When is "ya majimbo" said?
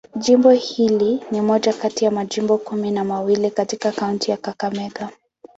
2.05-2.57